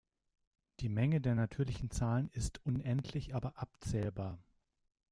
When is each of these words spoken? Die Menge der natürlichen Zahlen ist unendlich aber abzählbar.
Die 0.79 0.89
Menge 0.89 1.21
der 1.21 1.35
natürlichen 1.35 1.91
Zahlen 1.91 2.29
ist 2.31 2.65
unendlich 2.65 3.35
aber 3.35 3.59
abzählbar. 3.59 4.39